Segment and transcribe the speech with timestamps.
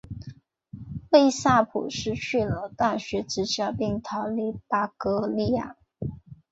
[1.11, 5.77] 魏萨普失去了大学教职并逃离巴伐利亚。